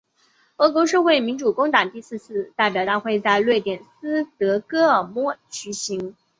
[0.57, 6.15] 俄国社会民主工党第四次代表大会在瑞典斯德哥尔摩举行。